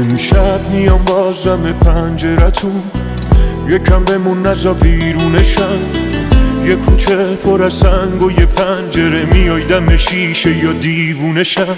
امشب 0.00 0.70
میام 0.72 1.04
بازم 1.04 1.72
پنجرتون 1.72 2.82
یکم 3.68 4.04
بمون 4.04 4.46
نزا 4.46 4.74
ویرونشم 4.74 5.78
یه 6.64 6.76
کوچه 6.76 7.34
پر 7.34 7.62
از 7.62 7.72
سنگ 7.72 8.22
و 8.22 8.30
یه 8.30 8.46
پنجره 8.46 9.24
میای 9.24 9.64
دم 9.64 9.96
شیشه 9.96 10.56
یا 10.56 10.72
دیوونشم. 10.72 11.76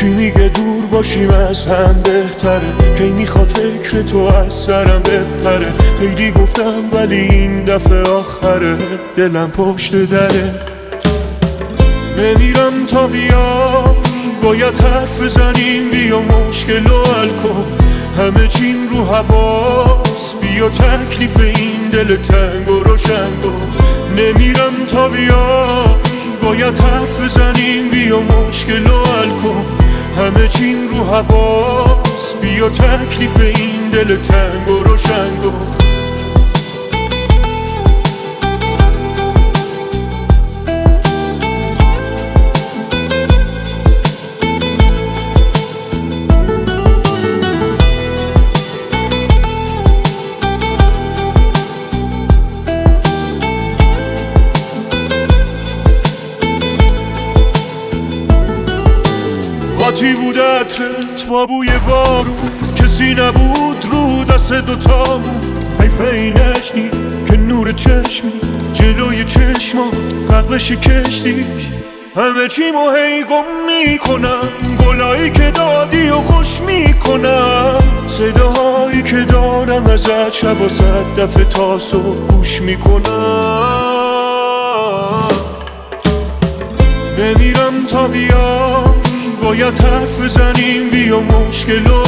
کی 0.00 0.06
میگه 0.06 0.48
دور 0.48 0.86
باشیم 0.92 1.30
از 1.30 1.66
هم 1.66 2.02
بهتره؟ 2.04 2.94
کی 2.98 3.10
می‌خواد 3.10 3.48
فکر 3.48 4.02
تو 4.02 4.18
از 4.18 4.52
سرم 4.52 5.02
بپره؟ 5.02 5.72
خیلی 6.00 6.30
گفتم 6.30 6.82
ولی 6.92 7.16
این 7.16 7.64
دفعه 7.64 8.02
آخره. 8.02 8.76
دلم 9.16 9.50
پشت 9.50 9.94
دره. 9.96 10.54
نمیرم 12.18 12.86
تا 12.88 13.06
بیا 13.06 13.94
باید 14.42 14.80
حرف 14.80 15.22
بزنیم 15.22 15.90
بیا 15.90 16.20
مشکل 16.20 16.88
همه 18.28 18.48
چین 18.48 18.88
رو 18.92 19.04
حواس. 19.04 20.34
بیا 20.42 20.68
تکلیف 20.68 21.40
این 21.40 21.88
دل 21.92 22.16
تنگ 22.16 22.70
و 22.70 22.82
روشن 22.82 23.30
نمیرم 24.18 24.86
تا 24.92 25.08
بیا. 25.08 25.84
باید 26.42 26.78
حرف 26.78 27.20
بزنیم 27.20 27.90
بیا 27.90 28.20
مشکل 28.20 28.86
و 28.86 28.96
حل 28.96 29.28
کن. 29.42 29.64
همه 30.18 30.48
چین 30.48 30.88
رو 30.88 31.04
حواس. 31.04 32.34
بیا 32.42 32.68
تکلیف 32.68 33.40
این 33.40 33.88
دل 33.92 34.16
تنگ 34.16 34.70
و 34.70 34.82
روشن 34.84 35.40
قاطی 59.88 60.14
بود 60.14 60.38
عطرت 60.38 61.26
با 61.28 61.46
بوی 61.46 61.68
بارون 61.88 62.36
کسی 62.76 63.14
نبود 63.14 63.86
رو 63.92 64.24
دست 64.24 64.52
دوتامون 64.52 65.40
حیف 65.80 66.00
اینش 66.00 66.72
نی 66.74 66.90
که 67.26 67.36
نور 67.36 67.72
چشمی 67.72 68.32
جلوی 68.74 69.24
چشمات 69.24 69.94
قبلش 70.30 70.70
کشتیش 70.72 71.66
همه 72.16 72.48
چی 72.48 72.62
هی 72.62 73.24
گم 73.24 73.44
می‌کنم 73.66 74.48
گلایی 74.86 75.30
که 75.30 75.50
دادی 75.50 76.08
و 76.08 76.16
خوش 76.16 76.60
می‌کنم. 76.60 77.78
صداهایی 78.08 79.02
که 79.02 79.16
دارم 79.16 79.86
ازت 79.86 80.32
شب 80.32 80.60
و 80.60 80.68
صد 80.68 81.20
دفعه 81.22 81.44
تا 81.44 81.78
صبح 81.78 82.26
گوش 82.28 82.60
می‌کنم. 82.60 83.68
نمیرم 87.18 87.86
تا 87.90 88.08
بیام 88.08 88.57
باید 89.48 89.78
حرف 89.78 90.20
بزنیم 90.20 90.90
بیا 90.90 91.20
مشکل 91.20 91.86
و 91.86 92.04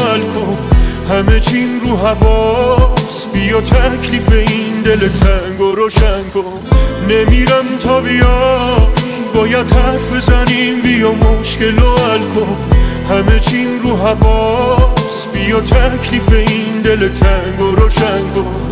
همه 1.12 1.40
چین 1.40 1.80
رو 1.80 1.96
حواس 1.96 3.26
بیا 3.34 3.60
تکلیف 3.60 4.32
این 4.32 4.80
دل 4.84 5.08
تنگ 5.08 5.60
و 5.60 5.72
روشن 5.72 6.22
کن. 6.34 6.60
نمیرم 7.08 7.64
تا 7.80 8.00
بیا 8.00 8.88
باید 9.34 9.70
حرف 9.70 10.12
بزنیم 10.12 10.80
بیا 10.82 11.12
مشکل 11.12 11.78
و 11.78 11.94
همه 13.10 13.40
چین 13.40 13.80
رو 13.82 13.96
حواس 13.96 15.26
بیا 15.34 15.60
تکلیف 15.60 16.32
این 16.32 16.82
دل 16.84 17.08
تنگ 17.08 17.62
و 17.62 17.76
روشن 17.76 18.30
کن. 18.34 18.69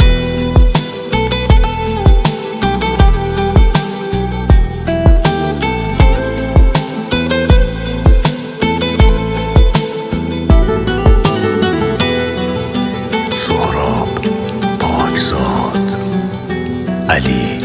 علی 17.09 17.59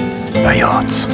بیات. 0.43 1.07